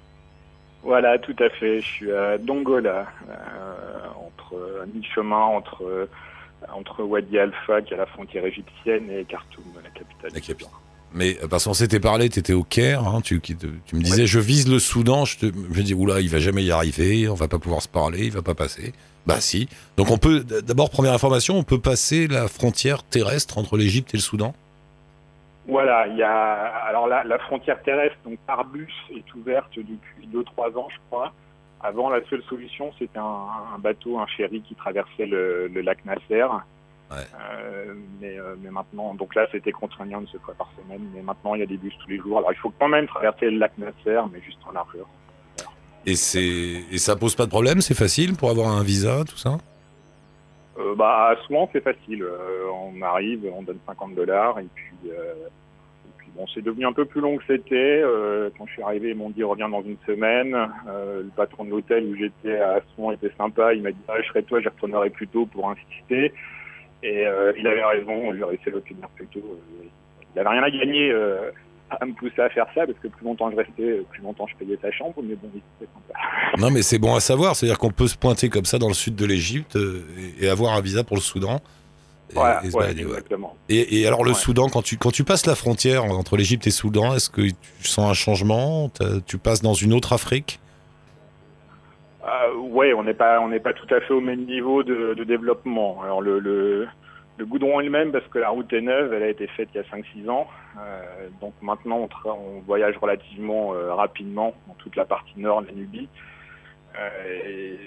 [0.84, 1.82] Voilà, tout à fait.
[1.82, 6.06] Je suis à Dongola, euh, entre à mi-chemin entre euh,
[6.74, 10.32] entre Wadi Alpha, qui est la frontière égyptienne, et Khartoum, la capitale.
[10.34, 10.72] La capitale.
[11.14, 13.56] Mais euh, parce qu'on s'était parlé, t'étais au Caire, hein, tu, tu
[13.94, 16.72] me disais je vise le Soudan, je, te, je dis oula, il va jamais y
[16.72, 18.94] arriver, on va pas pouvoir se parler, il va pas passer.
[19.30, 19.70] Bah si.
[19.96, 24.18] Donc on peut, d'abord première information, on peut passer la frontière terrestre entre l'Égypte et
[24.18, 24.56] le Soudan?
[25.68, 26.54] Voilà, il y a
[26.88, 31.32] alors la, la frontière terrestre, donc par bus, est ouverte depuis 2-3 ans, je crois.
[31.82, 36.04] Avant, la seule solution, c'était un, un bateau, un ferry qui traversait le, le lac
[36.06, 36.48] Nasser.
[37.12, 37.18] Ouais.
[37.40, 41.08] Euh, mais, euh, mais maintenant, donc là, c'était contraignant une seule fois par semaine.
[41.14, 42.40] Mais maintenant, il y a des bus tous les jours.
[42.40, 45.06] Alors, il faut quand même traverser le lac Nasser, mais juste en largeur.
[46.06, 46.14] Et,
[46.92, 49.58] et ça pose pas de problème, c'est facile pour avoir un visa, tout ça?
[50.80, 52.24] Euh, bah, souvent, c'est facile.
[52.24, 55.34] Euh, on arrive, on donne 50 dollars, et puis, euh,
[56.06, 58.02] et puis bon, c'est devenu un peu plus long que c'était.
[58.04, 60.56] Euh, quand je suis arrivé, ils m'ont dit reviens dans une semaine.
[60.88, 63.74] Le patron de l'hôtel où j'étais à Assouan était sympa.
[63.74, 66.34] Il m'a dit ah, je serais toi, j'y retournerai plus tôt pour insister.
[67.04, 67.26] Et
[67.58, 68.32] il avait raison.
[68.32, 69.60] Je lui ai laissé l'obtenir plus tôt.
[70.36, 71.14] Il avait rien à gagner.
[71.90, 74.56] À me pousser à faire ça parce que plus longtemps je restais, plus longtemps je
[74.56, 76.20] payais sa chambre, mais bon, c'était sympa.
[76.58, 78.94] Non mais c'est bon à savoir, c'est-à-dire qu'on peut se pointer comme ça dans le
[78.94, 80.04] sud de l'Égypte euh,
[80.40, 81.62] et, et avoir un visa pour le Soudan.
[82.32, 83.56] Et- Voilà, et ouais, exactement.
[83.70, 84.36] Et, et alors le Ouais.
[84.36, 87.42] Soudan, quand tu, quand tu passes la frontière entre l'Égypte et le Soudan, est-ce que
[87.42, 88.92] tu sens un changement?
[89.26, 90.60] Tu passes dans une autre Afrique?
[92.24, 95.16] Euh, ouais, on n'est pas, on n'est pas tout à fait au même niveau de,
[95.16, 96.04] de développement.
[96.04, 96.88] Alors le, le,
[97.40, 99.70] le goudron est le même parce que la route est neuve, elle a été faite
[99.74, 100.48] il y a 5-6 ans.
[100.78, 105.74] Euh, donc maintenant on, voyage relativement euh, rapidement dans toute la partie nord de la
[105.74, 106.10] Nubie.
[107.00, 107.78] Euh,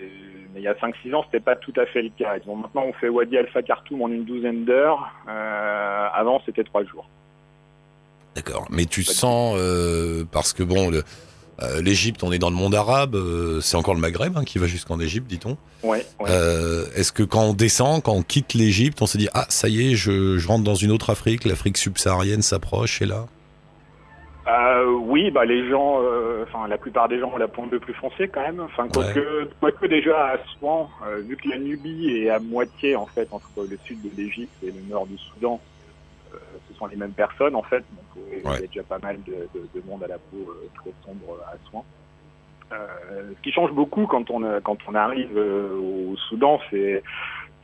[0.54, 2.38] mais il y a 5-6 ans, c'était pas tout à fait le cas.
[2.38, 5.12] Disons, maintenant on fait Wadi Alpha Khartoum en une douzaine d'heures.
[5.26, 7.06] Avant c'était trois jours.
[8.34, 8.66] D'accord.
[8.70, 9.58] Mais tu sens,
[10.32, 11.02] parce que bon, le-
[11.62, 14.58] euh, l'Égypte, on est dans le monde arabe, euh, c'est encore le Maghreb hein, qui
[14.58, 15.56] va jusqu'en Égypte, dit-on.
[15.82, 16.30] Ouais, ouais.
[16.30, 19.68] Euh, Est-ce que quand on descend, quand on quitte l'Égypte, on se dit ah ça
[19.68, 23.26] y est, je, je rentre dans une autre Afrique, l'Afrique subsaharienne s'approche et là?
[24.48, 26.00] Euh, oui, bah les gens,
[26.42, 28.60] enfin la plupart des gens ont la pointe de plus foncée quand même.
[28.60, 30.36] Enfin quoique, quoique déjà à
[31.20, 34.72] vu que la Nubie est à moitié en fait entre le sud de l'Égypte et
[34.72, 35.60] le nord du Soudan,
[36.82, 37.84] sont les mêmes personnes en fait.
[37.96, 40.68] Donc il y a déjà pas mal de, de- de monde à la peau euh,
[40.74, 41.84] très sombre à Souan.
[42.72, 47.02] Euh, ce qui change beaucoup quand on euh, quand on arrive euh, au Soudan, c'est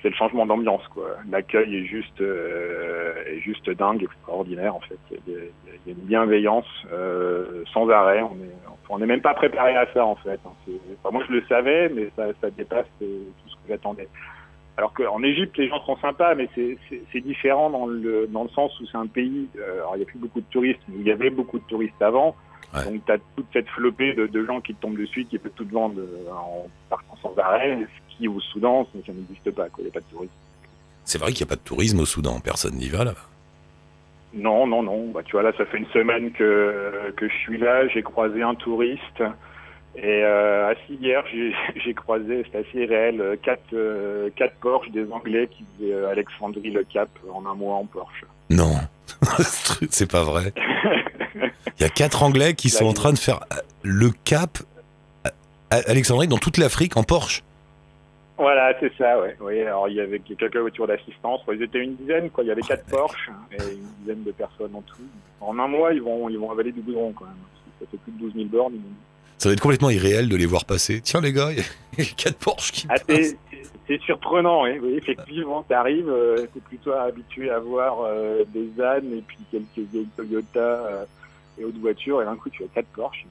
[0.03, 1.09] c'est le changement d'ambiance quoi.
[1.31, 4.99] L'accueil est juste euh, est juste dingue, extraordinaire en fait.
[5.11, 5.41] Il y a,
[5.87, 8.23] il y a une bienveillance euh, sans arrêt.
[8.23, 8.55] On est
[8.91, 10.41] on n'est même pas préparé à ça en fait.
[10.47, 10.53] hein.
[11.03, 13.07] Enfin, moi je le savais, mais ça, ça dépasse tout
[13.47, 14.09] ce que j'attendais.
[14.79, 18.79] Alors qu'en Égypte, les gens sont sympas, mais c'est- différent dans le, dans le sens
[18.81, 21.07] où c'est un pays, euh, alors il n'y a plus beaucoup de touristes, mais il
[21.07, 22.37] y avait beaucoup de touristes avant.
[22.73, 22.85] Ouais.
[22.85, 25.51] Donc tu as toute cette flopée de, de gens qui te tombent dessus, qui peuvent
[25.57, 27.77] tout te vendre euh, en partant sans arrêt,
[28.11, 29.79] ce qui au Soudan, ça, n'existe pas, quoi.
[29.81, 30.33] il n'y a pas de touristes.
[31.05, 33.27] C'est vrai qu'il n'y a pas de tourisme au Soudan, personne n'y va là-bas.
[34.35, 35.11] Non, non, non.
[35.11, 37.89] Bah, tu vois, là, ça fait une semaine que, que je suis là.
[37.89, 39.25] J'ai croisé un touriste.
[40.01, 41.25] Et euh, assis hier,
[41.77, 46.11] j'ai croisé, c'est assez réel, euh, quatre, euh, quatre Porsche des Anglais qui faisaient euh,
[46.11, 48.25] Alexandrie le Cap en un mois en Porsche.
[48.49, 48.75] Non,
[49.39, 50.53] Ce truc, c'est pas vrai.
[51.35, 54.59] Il y a quatre Anglais qui sont en train de faire euh, le cap
[55.71, 57.43] Alexandrie dans toute l'Afrique en Porsche.
[58.39, 59.37] Voilà, c'est ça, ouais.
[59.41, 61.41] Oui, alors il y avait quelques voitures d'assistance.
[61.53, 62.45] Ils étaient une dizaine, quoi.
[62.45, 65.03] Il y avait quatre Porsche et une dizaine de personnes en tout.
[65.41, 67.35] En un mois, ils vont, ils vont avaler du goudron, quand même.
[67.81, 68.75] Ça fait plus de 12 000 bornes.
[68.77, 68.81] ils.
[69.39, 71.01] Ça va être complètement irréel de les voir passer.
[71.01, 73.07] Tiens les gars, il y a quatre Porsche qui Ah, passent.
[73.87, 79.11] c'est- surprenant, oui, oui effectivement, t'arrives, euh, t'es plutôt habitué à voir euh, des ânes
[79.15, 81.05] et puis quelques vieilles Toyota euh,
[81.59, 83.25] et autres voitures, et d'un coup tu as quatre Porsche.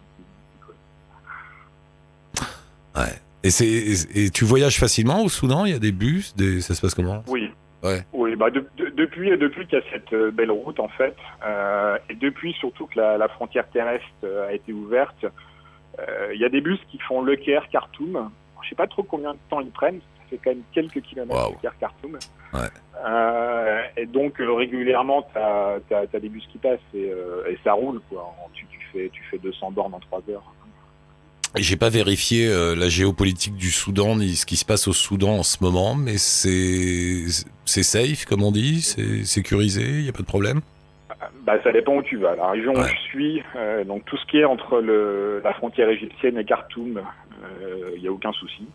[2.96, 3.04] Ouais.
[3.44, 6.62] Et, c'est, et, et tu voyages facilement au Soudan Il y a des bus des...
[6.62, 7.24] Ça se passe comment?
[7.28, 7.50] Oui.
[7.84, 8.04] Ouais.
[8.12, 11.16] Oui, bah de- de- depuis, depuis qu'il y a cette euh, belle route en fait,
[11.46, 14.06] euh, et depuis surtout que la, la frontière terrestre
[14.50, 15.28] a été ouverte,
[16.34, 18.30] il y a des bus qui font Le Caire Khartoum.
[18.64, 21.40] Je sais pas trop combien de temps ils prennent, ça fait quand même quelques kilomètres
[21.40, 21.54] Waouh.
[21.54, 22.18] Le Caire Khartoum.
[22.54, 22.60] Ouais.
[23.06, 27.74] Euh, et donc euh, régulièrement, tu as, des bus qui passent et, euh, et ça
[27.74, 28.34] roule quoi.
[28.54, 30.54] Tu, tu fais tu fais 200 bornes en 3 heures.
[31.56, 34.94] Et J'ai pas vérifié euh, la géopolitique du Soudan ni ce qui se passe au
[34.94, 37.26] Soudan en ce moment, mais c'est
[37.66, 40.62] c'est safe comme on dit, c'est sécurisé, il y a pas de problème?
[41.48, 42.36] Bah, ça dépend où tu vas.
[42.36, 45.90] La région où je suis, euh, donc tout ce qui est entre le, la frontière
[45.90, 47.02] égyptienne et Khartoum,
[47.96, 48.68] il n'y a aucun souci.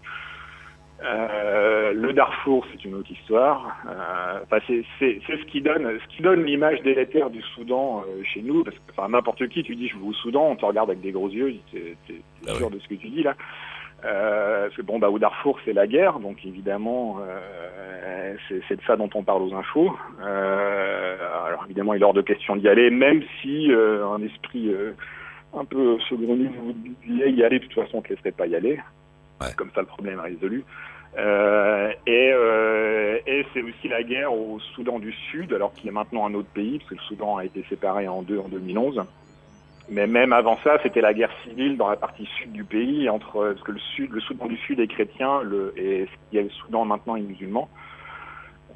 [1.04, 3.76] Euh, le Darfour, c'est une autre histoire.
[3.88, 8.62] Euh, c'est ce qui donne, ce qui donne l'image délétère du Soudan euh, chez nous,
[8.62, 11.02] parce que enfin, n'importe qui, tu dis je vais au Soudan, on te regarde avec
[11.02, 13.34] des gros yeux, t'es t'es Ah sûr de ce que tu dis là.
[14.04, 18.34] Euh, parce que bon, bah, au Darfour, c'est la guerre, donc évidemment, euh,
[18.68, 19.96] c'est de ça dont on parle aux infos.
[20.24, 24.68] Euh, alors évidemment, il est hors de question d'y aller, même si euh, un esprit
[24.68, 24.92] euh,
[25.54, 26.72] un peu saugrenu vous
[27.06, 28.80] disait y aller, de toute façon, on ne te laisserait pas y aller.
[29.40, 29.48] Ouais.
[29.56, 30.64] Comme ça, le problème est résolu.
[31.18, 35.92] Euh, et euh, et c'est aussi la guerre au Soudan du Sud, alors qu'il est
[35.92, 39.02] maintenant un autre pays, parce que le Soudan a été séparé en deux en 2011.
[39.92, 43.52] Mais même avant ça, c'était la guerre civile dans la partie sud du pays, entre
[43.52, 46.42] parce que le sud, le Soudan du Sud est chrétien, le, et il y a
[46.42, 47.68] le Soudan maintenant est musulman.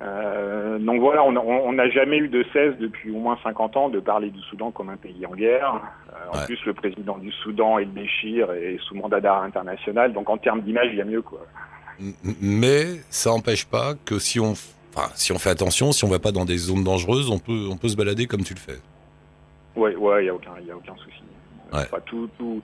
[0.02, 3.98] Euh, donc voilà, on n'a jamais eu de cesse depuis au moins 50 ans de
[3.98, 5.81] parler du Soudan comme un pays en guerre.
[6.12, 6.44] Euh, en Ouais.
[6.44, 10.61] plus, le président du Soudan, El Béchir, est sous mandat d'arrêt international, donc en termes
[10.61, 11.40] d'image, il y a mieux quoi.
[12.42, 16.18] Mais ça n'empêche pas que si on, enfin, si on fait attention, si on va
[16.18, 18.79] pas dans des zones dangereuses, on peut, on peut se balader comme tu le fais.
[19.76, 21.22] Ouais, ouais, il y a aucun, y a aucun souci.
[21.72, 21.80] Ouais.
[21.82, 22.62] Enfin, tout, tout,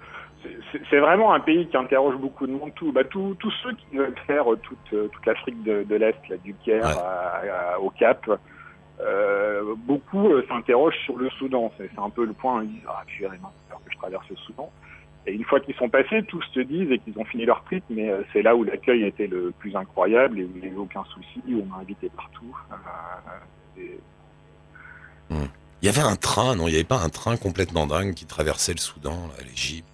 [0.90, 2.72] c'est- vraiment un pays qui interroge beaucoup de monde.
[2.75, 6.20] Tout, bah, tous ceux qui veulent faire euh, toute, euh, toute l'Afrique de, de l'Est,
[6.42, 6.92] du Caire Ouais.
[7.03, 8.31] à- à- au Cap,
[9.01, 11.72] euh, beaucoup euh, s'interrogent sur le Soudan.
[11.77, 12.62] C'est un peu le point.
[12.64, 13.03] Ils disent ah
[13.68, 14.70] peur que je traverse le Soudan.
[15.27, 17.85] Et une fois qu'ils sont passés, tous se disent et qu'ils ont fini leur trip,
[17.90, 20.77] mais euh, c'est là où l'accueil était le plus incroyable et où il n'y avait
[20.77, 22.57] aucun souci, où on m'a invité partout.
[23.77, 24.01] Et-
[25.83, 26.68] Il y avait un train, non?
[26.68, 29.88] Il y avait pas un train complètement dingue qui traversait le Soudan, l'Égypte?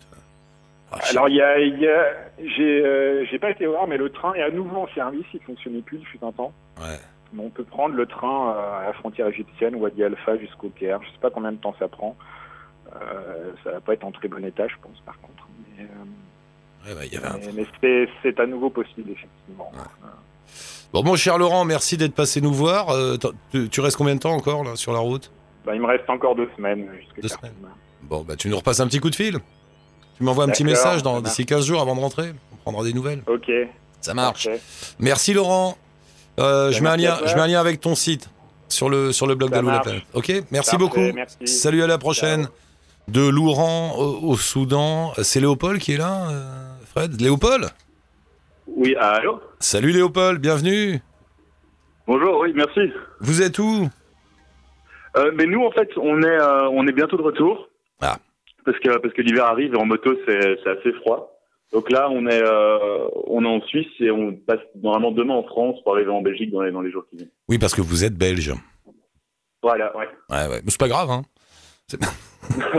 [0.93, 2.07] Ah, Alors il y a, il y a
[2.57, 5.41] j'ai euh, j'ai pas été voir, mais le train est à nouveau en service, il
[5.41, 6.53] fonctionnait plus depuis un temps.
[6.81, 6.99] Ouais.
[7.35, 11.01] Mais on peut prendre le train euh, à la frontière égyptienne, Wadi Alpha jusqu'au Caire.
[11.03, 12.17] Je sais pas combien de temps ça prend.
[12.95, 15.47] Euh, ça va pas être en très bon état, je pense, par contre.
[15.77, 19.71] Mais, euh, Ouais, bah, y avait un mais- mais c'est- c'est à nouveau possible, effectivement.
[20.95, 22.89] Bon, mon cher Laurent, merci d'être passé nous voir.
[22.91, 23.17] Euh,
[23.53, 25.31] tu, tu restes combien de temps encore là sur la route?
[25.69, 26.89] Bah, il me reste encore deux semaines.
[26.99, 27.51] jusqu'à Deux Khartoum.
[28.05, 29.37] Bon, bah tu nous repasses un petit coup de fil.
[30.17, 32.33] Tu m'envoies un petit message dans d'ici 15 jours avant de rentrer.
[32.53, 33.23] On prendra des nouvelles.
[33.27, 33.51] Ok.
[34.01, 34.49] Ça marche.
[34.99, 35.77] Merci Laurent.
[36.41, 38.31] Euh, je, mets un lien, je mets un lien avec ton site
[38.71, 40.05] sur le, sur le blog Ça d'Allo la planète.
[40.15, 41.13] Ok, merci Parfait, beaucoup.
[41.15, 41.47] merci.
[41.47, 42.49] Salut à la prochaine.
[43.09, 45.13] De Louran au, au Soudan.
[45.23, 47.21] C'est Léopold qui est là, euh, Fred?
[47.21, 47.69] Léopold?
[48.69, 49.39] Oui, allô?
[49.61, 51.03] Salut Léopold, bienvenue.
[52.07, 52.91] Bonjour, oui, merci.
[53.21, 53.91] Vous êtes où?
[55.19, 57.69] Euh, mais nous, en fait, on est, euh, on est bientôt de retour.
[58.01, 58.17] Ah.
[58.65, 61.35] Parce que, parce que l'hiver arrive et en moto, c'est assez froid.
[61.73, 65.43] Donc là, on est, euh, on est en Suisse et on passe normalement demain en
[65.43, 67.31] France pour arriver en Belgique dans les, dans les jours qui viennent.
[67.49, 68.53] Oui, parce que vous êtes belge.
[69.63, 70.09] Voilà, ouais.
[70.31, 70.61] Ouais, ouais.
[70.65, 71.23] Mais c'est pas grave, hein.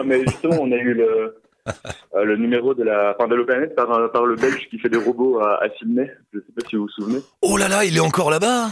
[0.05, 1.41] mais justement, on a eu le,
[2.15, 4.79] euh, le numéro de la, enfin, de la planète par, un- par le Belge qui
[4.79, 6.11] fait des robots à, à Sydney.
[6.33, 7.19] Je sais pas si vous vous souvenez.
[7.41, 8.69] Oh là là, il est encore là-bas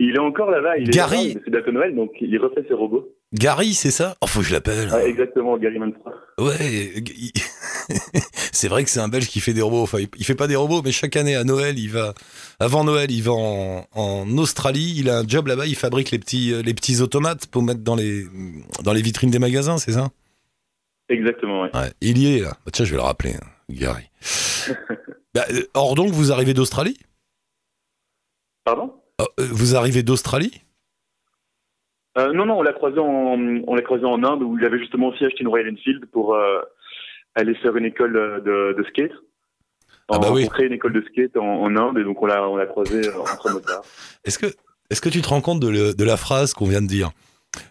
[0.00, 0.78] Il est encore là-bas.
[0.78, 1.36] Il Gary.
[1.44, 3.08] C'est bientôt Noël, donc il refait ses robots.
[3.34, 4.16] Gary, c'est ça?
[4.20, 4.88] Oh, faut que je l'appelle.
[4.90, 6.12] Ouais, exactement, Gary Manstra.
[6.38, 6.94] Ouais,
[8.52, 9.82] c'est vrai que c'est un Belge qui fait des robots.
[9.82, 12.14] Enfin, il- fait pas des robots, mais chaque année à Noël, il va,
[12.60, 14.94] avant Noël, il va en, en Australie.
[14.98, 15.66] Il a un job là-bas.
[15.66, 18.24] Il fabrique les petits, euh, les petits automates pour mettre dans les,
[18.84, 20.08] dans les vitrines des magasins, c'est ça?
[21.08, 21.70] Exactement, ouais.
[21.74, 21.90] Ouais.
[22.00, 22.52] Il y est là.
[22.64, 24.04] Bah, tiens, je vais le rappeler, hein, Gary.
[25.34, 26.96] bah, euh, or donc, vous arrivez d'Australie?
[28.64, 28.92] Pardon?
[29.38, 30.62] Vous arrivez d'Australie?
[32.16, 33.04] Euh, non, non, on l'a croisé en,
[33.66, 36.34] on l'a croisé en Inde où il avait justement aussi acheté une Royal Enfield pour
[36.34, 36.60] euh,
[37.34, 39.12] aller faire une école euh, de, de skate.
[40.08, 40.48] Ah bah En- oui.
[40.48, 43.06] Créer une école de skate en, en Inde et donc on l'a, on l'a croisé
[43.06, 43.82] euh, entre motards.
[44.24, 44.46] Est-ce que,
[44.90, 47.10] est-ce que tu te rends compte de, le- de la phrase qu'on vient de dire?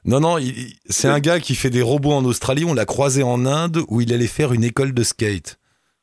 [0.05, 2.63] Non, non, il- c'est un gars qui fait des robots en Australie.
[2.65, 5.60] On l'a croisé en Inde où il allait faire une école de skate.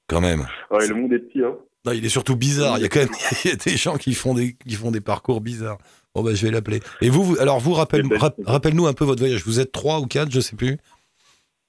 [0.08, 0.46] Quand même.
[0.70, 1.54] Ouais, le monde est petit, hein.
[1.84, 2.78] Non, il est surtout bizarre.
[2.78, 3.08] Il y a quand même
[3.44, 5.78] il y a des gens qui font des, qui font des parcours bizarres.
[6.14, 6.80] Bon, bah, je vais l'appeler.
[7.02, 9.44] Et vous, vous- alors, vous, rappelle, Eh ben, rap- rappelle-nous un peu votre voyage.
[9.44, 10.76] Vous êtes trois ou quatre, je sais plus.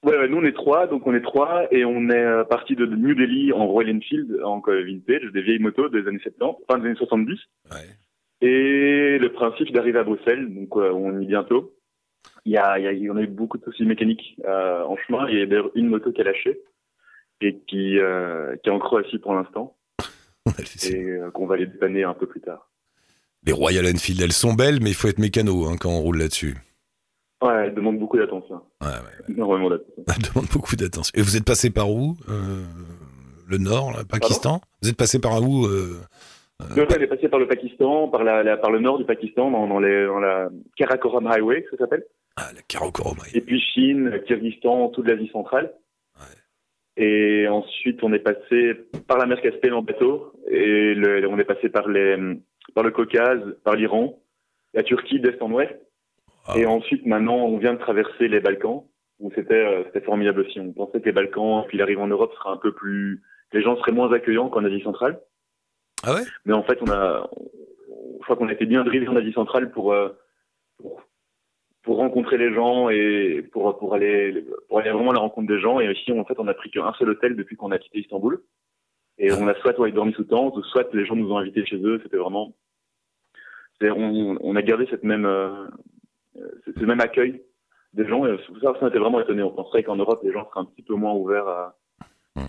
[0.04, 2.76] Ouais, ouais, nous on est trois, donc on est trois et on est euh, parti
[2.76, 6.78] de New Delhi en Royal Enfield, en vintage, des vieilles motos des années 70, fin
[6.78, 7.38] des années 70.
[7.72, 7.78] Ouais.
[8.42, 11.74] Et le principe d'arriver à Bruxelles, donc euh, on y est bientôt.
[12.44, 15.28] Il y a, il y a, eu beaucoup de soucis mécaniques euh, en chemin.
[15.28, 16.60] Il y a d'ailleurs une moto qui a lâché
[17.40, 19.76] et qui, euh, qui est en Croatie pour l'instant
[20.90, 22.68] et euh, qu'on va les dépanner un peu plus tard.
[23.44, 26.18] Les Royal Enfield, elles sont belles, mais il faut être mécano hein, quand on roule
[26.18, 26.56] là-dessus.
[27.42, 29.28] Ouais, elle demande beaucoup d'attention, Ouais, ouais.
[29.34, 30.04] énormément d'attention.
[30.08, 31.12] Elle demande beaucoup d'attention.
[31.14, 32.64] Et vous êtes passé par où Euh,
[33.46, 36.00] Le Nord, le Pakistan Vous êtes passé par où euh,
[36.74, 39.50] Donc elle est passée par le Pakistan, par, la, la- par le nord du Pakistan,
[39.50, 42.04] dans, dans, les, dans la Karakoram Highway, ça s'appelle.
[42.36, 43.16] Ah, la Karakoram.
[43.34, 45.72] Et puis Chine, Kyrgyzstan, toute l'Asie centrale.
[46.96, 48.74] Et ensuite, on est passé
[49.06, 52.16] par la mer Caspienne en bateau, et le- on est passé par, les,
[52.74, 54.18] par le Caucase, par l'Iran,
[54.72, 55.74] la Turquie d'est en ouest.
[56.46, 56.54] Ah.
[56.56, 58.84] Et ensuite, maintenant, on vient de traverser les Balkans,
[59.20, 60.60] où c'était euh, c'était formidable aussi.
[60.60, 63.22] On pensait que les Balkans, puis l'arrivée en Europe sera un peu plus...
[63.52, 65.20] Les gens seraient moins accueillants qu'en Asie centrale.
[66.02, 66.22] Ah ouais?
[66.44, 67.28] Mais en fait, on a,
[68.18, 70.08] je crois qu'on a été bien drivé en Asie centrale pour, euh,
[70.78, 71.02] pour,
[71.86, 75.60] pour rencontrer les gens et pour, pour aller, pour aller vraiment à la rencontre des
[75.60, 75.78] gens.
[75.80, 78.42] Et ici, en fait, on a pris qu'un seul hôtel depuis qu'on a quitté Istanbul.
[79.18, 81.76] Et on a soit ouais, dormi sous tente, soit les gens nous ont invités chez
[81.76, 82.00] eux.
[82.02, 82.52] C'était vraiment,
[83.80, 85.68] on, on a gardé cette même, euh,
[86.66, 87.40] ce même accueil
[87.94, 88.26] des gens.
[88.26, 89.44] Et ça, ça, était vraiment étonné.
[89.44, 91.76] On penserait qu'en Europe, les gens seraient un petit peu moins ouverts à,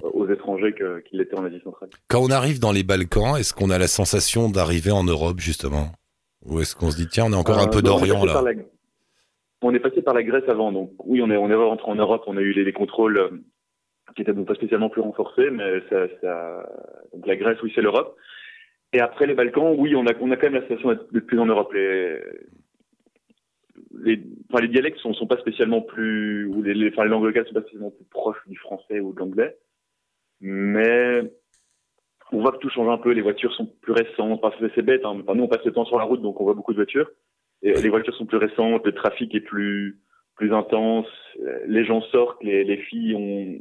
[0.01, 1.89] aux étrangers qu'ils l'étaient en Asie centrale.
[2.09, 5.91] Quand on arrive dans les Balkans, est-ce qu'on a la sensation d'arriver en Europe, justement?
[6.43, 8.43] Ou est-ce qu'on se dit, tiens, on est encore un Euh, peu d'Orient, là?
[9.61, 11.95] On est passé par la Grèce avant, donc oui, on est, on est rentré en
[11.95, 13.29] Europe, on a eu les, les contrôles euh,
[14.15, 16.69] qui étaient donc pas spécialement plus renforcés, mais ça, ça...
[17.11, 18.15] Donc, la Grèce, oui, c'est l'Europe.
[18.93, 21.39] Et après les Balkans, oui, on a, on a quand même la sensation d'être plus
[21.39, 21.73] en Europe.
[21.73, 22.19] Les,
[23.99, 27.47] les, enfin, les dialectes sont, sont pas spécialement plus, ou les, enfin, les langues locales
[27.47, 29.57] sont pas spécialement plus proches du français ou de l'anglais,
[30.39, 31.23] mais
[32.31, 33.11] on voit que tout change un peu.
[33.11, 34.39] Les voitures sont plus récentes.
[34.43, 35.03] Enfin, c'est bête.
[35.03, 35.17] Hein.
[35.21, 37.09] Enfin, nous, on passe le temps sur la route, donc on voit beaucoup de voitures.
[37.61, 39.99] Les voitures sont plus récentes, le trafic est plus
[40.35, 41.07] plus intense.
[41.41, 43.59] euh, Les gens sortent, les, les filles ont.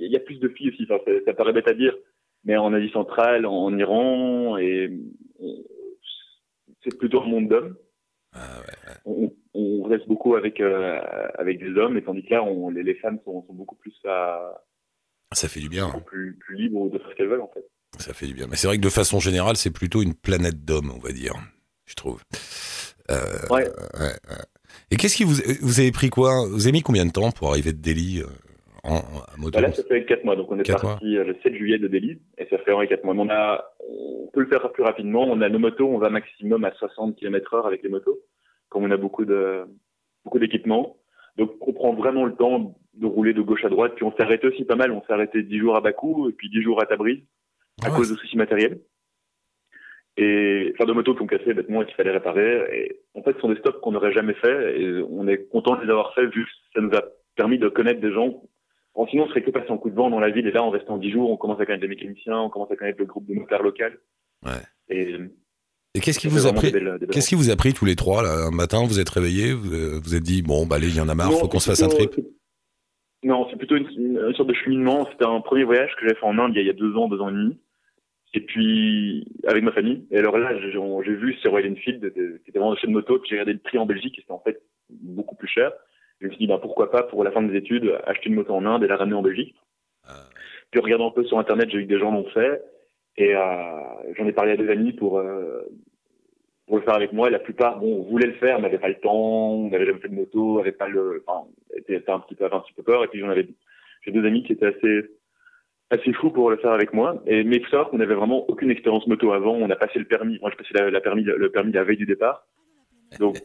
[0.00, 0.84] Il y a plus de filles aussi.
[0.84, 1.94] Enfin, ça, ça paraît bête à dire,
[2.44, 4.90] mais en Asie centrale, en Iran, et
[6.82, 7.76] c'est plutôt un monde d'hommes.
[9.04, 11.00] On, on reste beaucoup avec euh,
[11.38, 13.94] avec des hommes, et tandis que là, on, les, les femmes sont, sont beaucoup plus
[14.06, 14.62] à,
[15.32, 15.86] Ça fait du bien.
[15.86, 16.00] hein.
[16.06, 17.64] plus plus libres de faire ce qu'elles veulent en fait.
[17.98, 18.46] Ça fait du bien.
[18.50, 21.34] Mais c'est vrai que de façon générale, c'est plutôt une planète d'hommes, on va dire,
[21.86, 22.22] je trouve.
[23.10, 23.14] Euh,
[23.50, 23.64] Ouais.
[24.00, 24.12] ouais.
[24.90, 26.46] Et qu'est-ce qui vous vous avez pris quoi?
[26.48, 28.26] Vous avez mis combien de temps pour arriver de Delhi euh,
[28.82, 29.00] en,
[29.38, 29.52] moto?
[29.52, 30.36] Bah là, ça fait 4 mois.
[30.36, 33.04] Donc, on est parti euh, le 7 juillet de Delhi et ça fait en 4
[33.04, 33.14] mois.
[33.14, 35.24] Mais on, a, on peut le faire plus rapidement.
[35.24, 38.18] On a nos motos, on va maximum à 60 km heure avec les motos,
[38.68, 39.64] comme on a beaucoup de
[40.24, 40.96] beaucoup d'équipements.
[41.36, 43.92] Donc on prend vraiment le temps de rouler de gauche à droite.
[43.96, 44.92] Puis on s'est arrêté aussi pas mal.
[44.92, 47.22] On s'est arrêté 10 jours à Bakou et puis 10 jours à Tabriz
[47.82, 47.96] à Ah ouais.
[47.96, 48.80] cause de soucis matériels.
[50.16, 52.62] Et enfin de motos qui ont cassé bêtement et qu'il fallait réparer.
[52.72, 55.76] Et en fait, ce sont des stops qu'on n'aurait jamais fait et on est content
[55.76, 57.02] de les avoir fait vu que ça nous a
[57.36, 58.42] permis de connaître des gens.
[58.94, 60.62] En sinon, on serait que passé en coup de vent dans la ville et là,
[60.62, 63.06] en restant 10 jours, on commence à connaître des mécaniciens, on commence à connaître le
[63.06, 63.98] groupe de motards local.
[64.44, 64.52] Ouais.
[64.88, 65.16] Et
[65.94, 66.72] Et qu'est-ce qui vous a pris
[67.10, 68.46] Qu'est-ce qui vous a pris tous les trois là?
[68.46, 71.00] Un matin, vous êtes réveillés, vous euh, vous êtes dit bon, bah allez, il y
[71.00, 72.14] en a marre, Non, faut qu'on se fasse un trip.
[73.24, 75.08] Non, c'est plutôt une, sorte de cheminement.
[75.10, 77.20] C'était un premier voyage que j'avais fait en Inde il y a deux ans, deux
[77.20, 77.58] ans et demi.
[78.36, 80.04] Et puis, avec ma famille.
[80.10, 82.90] Et alors là, j'ai vu sur Royal Enfield, de- de- qui était vraiment une chaîne
[82.90, 85.46] de moto, puis j'ai regardé le prix en Belgique, et c'était en fait beaucoup plus
[85.46, 85.72] cher.
[86.20, 88.52] Je me suis dit, bah, pourquoi pas, pour la fin des études, acheter une moto
[88.52, 89.54] en Inde et la ramener en Belgique.
[90.04, 90.24] Ah.
[90.70, 92.60] Puis, en regardant un peu sur Internet, j'ai vu que des gens l'ont fait.
[93.16, 93.40] Et euh,
[94.16, 95.62] j'en ai parlé à des amis pour, euh,
[96.66, 97.28] pour le faire avec moi.
[97.28, 100.00] Et la plupart, bon, voulaient le faire, mais n'avaient pas le temps, on n'avait jamais
[100.00, 103.04] fait de moto, n'avaient pas le, enfin, étaient, un petit peu, un petit peu peur.
[103.04, 103.46] Et puis j'en avais,
[104.02, 105.02] j'ai deux amis qui étaient assez,
[105.94, 107.22] assez fous pour le faire avec moi.
[107.26, 109.52] Et mais il faut savoir qu'on n'avait vraiment aucune expérience moto avant.
[109.54, 110.38] On a passé le permis.
[110.40, 112.46] Moi, j'ai passé la, la permis, le permis la veille du départ.
[113.18, 113.38] Donc,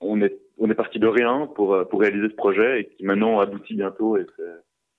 [0.00, 3.40] on est, on est parti de rien pour, pour réaliser ce projet et qui maintenant
[3.40, 4.16] aboutit bientôt.
[4.16, 4.26] Et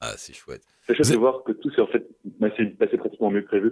[0.01, 0.61] Ah, c'est chouette.
[0.85, 2.07] c'est chouette de voir que tout s'est en fait
[2.39, 3.71] passé, passé pratiquement mieux que prévu.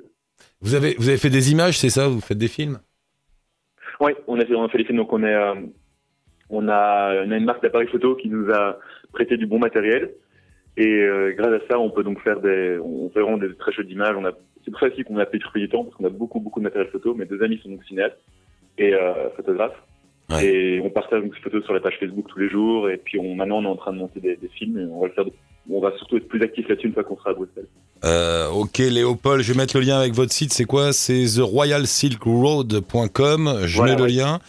[0.62, 2.08] Vous avez, vous avez fait des images, c'est ça?
[2.08, 2.80] Vous faites des films?
[4.02, 4.98] Oui, on a fait, on a fait les films.
[4.98, 5.56] Donc on est, euh,
[6.50, 8.78] on a, on a une marque d'appareil photo qui nous a
[9.14, 10.14] prêté du bon matériel.
[10.78, 13.72] Et euh, grâce à ça, on peut donc faire des, on fait vraiment des très
[13.72, 14.16] chouettes images.
[14.18, 14.32] On a,
[14.64, 16.66] c'est pour ça aussi qu'on a pris du temps parce qu'on a beaucoup, beaucoup de
[16.66, 17.14] matériel photo.
[17.16, 18.18] Mes deux amis sont donc cinéastes
[18.78, 19.82] et euh, photographes.
[20.32, 20.44] Ouais.
[20.46, 22.90] Et on partage donc ces photos sur la page Facebook tous les jours.
[22.90, 24.80] Et puis on, maintenant, on est en train de monter des, des films.
[24.80, 25.26] Et on va le faire.
[25.26, 25.32] de-
[25.72, 27.66] on va surtout être plus actif là-dessus une fois qu'on sera à Bruxelles.
[28.04, 30.54] Euh, ok, Léopold, je vais mettre le lien avec votre site.
[30.54, 30.94] C'est quoi?
[30.94, 33.60] C'est theroyalsilkroad.com.
[33.66, 34.40] Je Voilà, mets le lien.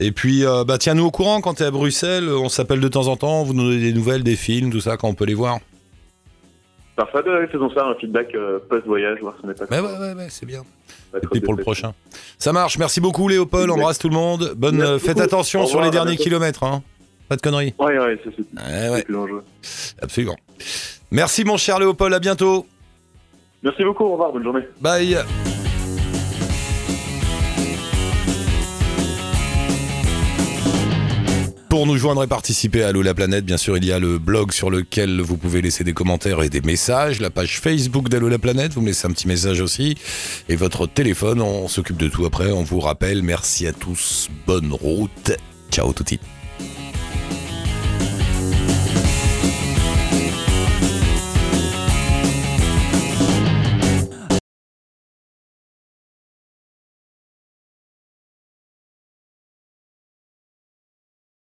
[0.00, 2.28] Et puis, euh, bah, tiens-nous au courant quand tu es à Bruxelles.
[2.28, 3.42] On s'appelle de temps en temps.
[3.44, 5.58] Vous nous donnez des nouvelles, des films, tout ça, quand on peut les voir.
[6.96, 9.98] Parfois, bah, faisons ça, un feedback euh, post-voyage, voir si on n'est pas, Ouais, ouais,
[9.98, 10.62] ouais, ouais, c'est bien.
[11.14, 11.92] Et puis pour le prochain.
[12.38, 12.78] Ça marche.
[12.78, 13.70] Merci beaucoup, Léopold.
[13.70, 14.52] Embrasse tout le monde.
[14.56, 15.24] Bonne, Merci euh, faites beaucoup.
[15.24, 16.62] attention sur les derniers kilomètres.
[16.64, 16.82] Hein.
[17.28, 17.74] Pas de conneries.
[17.78, 19.44] Ouais, ouais, c'est, c'est, Ouais, ouais, c'est plus dangereux.
[20.00, 20.36] absolument.
[21.10, 22.14] Merci, mon cher Léopold.
[22.14, 22.66] À bientôt.
[23.62, 24.62] Merci beaucoup, au revoir, bonne journée.
[24.80, 25.16] Bye.
[31.76, 34.18] Pour nous joindre et participer à Allo la planète, bien sûr, il y a le
[34.18, 38.30] blog sur lequel vous pouvez laisser des commentaires et des messages, la page Facebook d'Allo
[38.30, 39.94] la planète, vous me laissez un petit message aussi,
[40.48, 44.72] et votre téléphone, on s'occupe de tout après, on vous rappelle, merci à tous, bonne
[44.72, 45.32] route,
[45.70, 46.18] ciao touti.